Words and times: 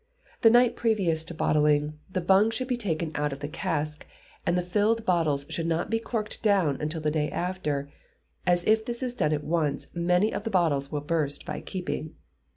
The 0.41 0.49
night 0.49 0.75
previous 0.75 1.23
to 1.25 1.35
bottling, 1.35 1.99
the 2.11 2.21
bung 2.21 2.49
should 2.49 2.67
be 2.67 2.75
taken 2.75 3.11
out 3.13 3.31
of 3.31 3.37
the 3.37 3.47
cask, 3.47 4.07
and 4.47 4.57
the 4.57 4.63
filled 4.63 5.05
bottles 5.05 5.45
should 5.47 5.67
not 5.67 5.91
be 5.91 5.99
corked 5.99 6.41
down 6.41 6.81
until 6.81 7.01
the 7.01 7.11
day 7.11 7.29
after; 7.29 7.87
as, 8.47 8.65
if 8.65 8.83
this 8.83 9.03
is 9.03 9.13
done 9.13 9.31
at 9.31 9.43
once, 9.43 9.89
many 9.93 10.33
of 10.33 10.43
the 10.43 10.49
bottles 10.49 10.91
will 10.91 11.01
burst 11.01 11.45
by 11.45 11.61
keeping. 11.61 12.15